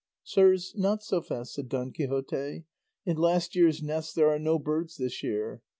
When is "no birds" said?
4.39-4.97